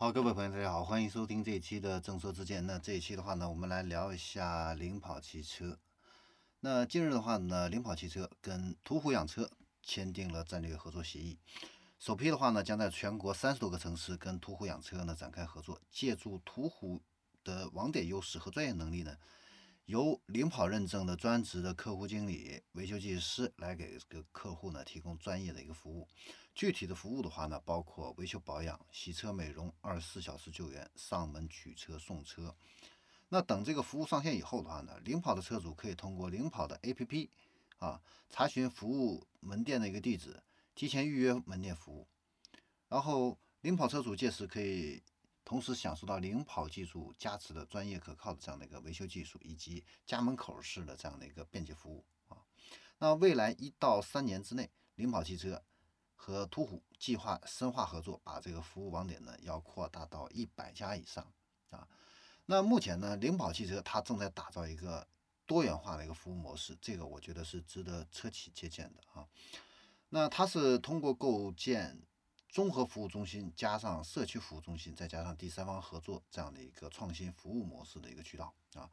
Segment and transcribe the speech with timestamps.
[0.00, 2.64] 好，各位朋友，大家好，欢迎收听这一期的正说之见。
[2.64, 5.76] 那这一期的话呢，我们来聊一下领跑汽车。
[6.60, 9.50] 那近日的话呢，领跑汽车跟途虎养车
[9.82, 11.36] 签订了战略合作协议。
[11.98, 17.02] 首批的话呢，将在全国三十多个城市跟途虎养车呢展开合作，借助途虎
[17.42, 19.16] 的网点优势和专业能力呢。
[19.88, 26.06] 由领跑认证的专职的客户经理、维修技师来给这个客户呢提供专业的一个服务。
[26.54, 32.54] 具体的服务的话呢，包括维修保养、洗车美容、二十四小时救援、上门取车送车。
[33.30, 37.30] 那等这个服务上线以后的话呢，领跑的车主可以通过领跑的 APP
[37.78, 37.98] 啊
[38.28, 40.42] 查询服务门店的一个地址，
[40.74, 42.06] 提前预约门店服务。
[42.90, 45.02] 然后领跑车主届时可以。
[45.48, 52.36] 同时享受到领跑技术加持的专业可靠的这样的一个维修技术，以及家门口式的这样的一个便捷服务啊。
[52.98, 55.64] 那未来一到三年之内，领跑汽车
[56.14, 61.26] 和途虎计划深化合作，把这个服务网点呢要扩大到一百家以上
[61.70, 61.88] 啊。
[62.44, 65.08] 那目前呢，领跑汽车它正在打造一个
[65.46, 69.26] 多元化的一个服务模式，这个我觉得是值得车企借鉴的啊。
[70.10, 72.02] 那它是通过构建。
[72.48, 78.90] 综合服务中心加上社区服务中心，再加上第三方合作这样的一个创新服务模式的一个渠道啊，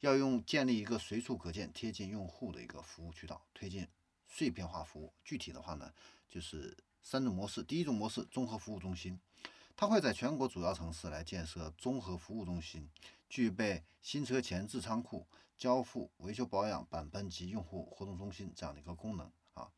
[0.00, 3.86] 要用建立一个随处可见、贴近用户的一个服务渠道，推进
[4.26, 5.12] 碎片化服务。
[5.22, 5.92] 具体的话呢，
[6.28, 7.62] 就是三种模式。
[7.62, 9.20] 第一种模式，综合服务中心，
[9.76, 12.88] 它会在全国主要城市来建设综合服务中心，
[13.28, 15.26] 具备新车前置仓库、
[15.58, 19.70] 交付、维修保养、钣喷及用户活动中心这样的一个功能啊。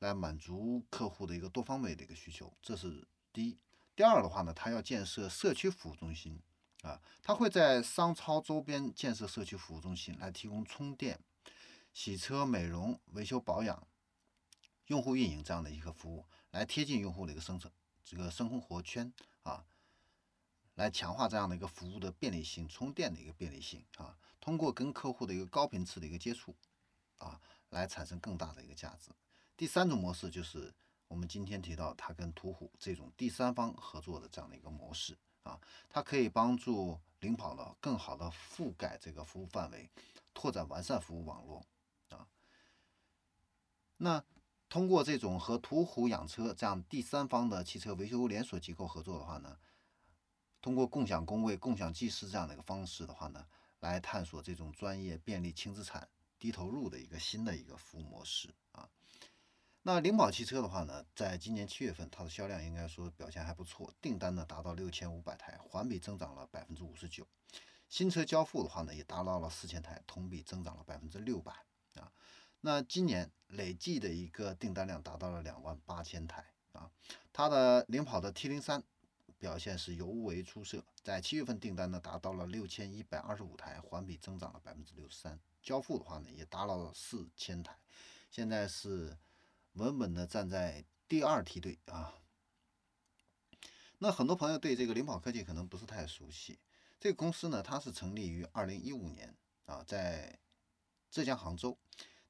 [0.00, 3.56] 来满足客户的一个多方位的一个需求，这是第一。
[3.94, 6.40] 第二的话呢，它要建设社区服务中心
[6.82, 11.20] 啊，它会在商超周边建设社区服务中心，来提供充电、
[11.92, 13.86] 洗车、美容、维修保养、
[14.86, 17.70] 用户运营这样的一个服务，来贴近用户的一个生存
[18.02, 19.12] 这个生活圈
[19.42, 19.66] 啊，
[20.76, 26.56] 来强化这样的一个服务的便利性、充电的一个便利性啊，通过跟客户的一个高频次的一个接触
[27.18, 29.10] 啊，来产生更大的一个价值。
[29.60, 30.72] 第三种模式就是
[31.06, 35.60] 我们今天提到它跟途虎这种第三方合作的这样的一个模式啊，
[35.90, 39.90] 它可以帮助领跑呢更好的覆盖这个服务范围，
[40.32, 41.62] 拓展完善服务网络
[42.08, 42.26] 啊。
[43.98, 44.24] 那
[44.70, 49.58] 通过这种和途虎养车这样第三方的汽车维修连锁机构合作的话呢，
[50.62, 53.46] 通过共享工位、共享技师这样的一个方式的话呢，
[53.80, 58.88] 来探索这种专业、便利、轻资产、低投入的一个新的一个服务模式啊。
[59.82, 67.26] 那领跑汽车的话呢，在今年七月份，它的销量应该说表现还不错，订单呢达到六千五百台，环比增长了百分之五十九。
[67.88, 71.52] 新车交付的话呢，也达到了四千台，同比增长了百分之六百
[71.94, 72.12] 啊。
[72.60, 76.90] 那今年累计的一个订单量达到了两万八千台啊。
[77.32, 78.82] 它的领跑的 T 零三
[79.38, 85.40] 表现是尤为出色，在七月份订单呢达到了六千一百二十五台，环比增长了百分之六十三。
[85.62, 87.74] 交付的话呢，也达到了四千台，
[88.30, 89.16] 现在是。
[89.74, 92.14] 稳稳的站在第二梯队啊。
[93.98, 96.58] 那很多朋友对这个领跑科技可能不是太熟悉。
[96.98, 99.34] 这个公司呢，它是成立于二零一五年
[99.66, 100.38] 啊，在
[101.10, 101.78] 浙江杭州，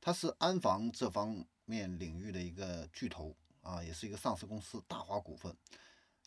[0.00, 5.56] 它是安防这方面领域的一个巨头啊，也是一个上市公司大华股份，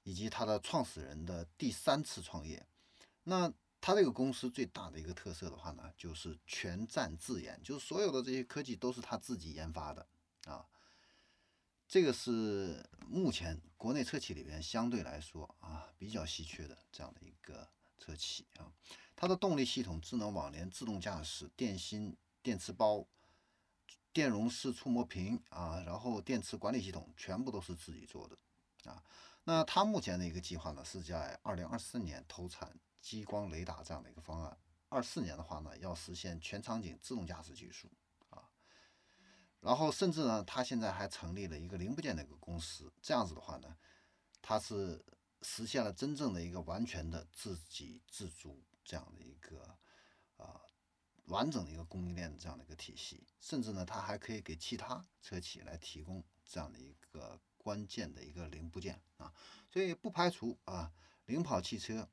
[0.03, 2.65] 以及它的创始人的第三次创业。
[3.23, 10.07] 那它这个公司最大的一个特色的话呢，就是全站自研，就是所有的这些科技都是他自己研发的
[10.45, 10.65] 啊。
[11.87, 18.71] 这个是目前国内车企里边相对来说啊比较稀缺的这样的一个车企啊，
[19.15, 23.07] 它的动力系统、智能网联、自动驾驶、电芯、电池包、
[24.11, 28.37] 电容式触摸屏啊，然后电池管理系统全部都是自己做的
[28.89, 29.03] 啊。
[29.43, 34.57] 那它目前的一个计划呢，是在二零二四年投产激光雷达这样的一个方案，
[34.89, 37.89] 二四年的话呢，要实现全场景自动驾驶技术。
[39.63, 43.77] 然后甚至呢，他现在还成立了一个零部件的一个公司，这样子的话呢，
[44.41, 45.01] 他是
[45.41, 49.77] 实现了真正的一个完全的自给自足这样的一个
[50.35, 50.59] 啊
[51.27, 59.33] 完整的一个供应链这样的一个体系，甚至呢，他还可以给其他车企来提供这样的一个关键的一个零部件啊，
[59.71, 60.91] 所以不排除啊，
[61.27, 62.09] 领跑汽车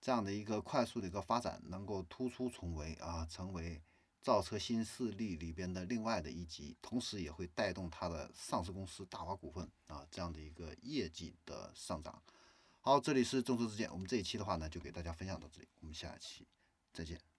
[0.00, 3.80] 这样的一个快速的一个发展能够突出重围啊，成为。
[4.20, 12.22] 造车新势力里边的另外的一级，同时也会带动它的上市公司大华股份啊这样的一个业绩的上涨。
[12.80, 16.46] 好，这里是众说之见，我们这一期的话呢就给大家分享到这里，我们下期
[16.92, 17.29] 再见。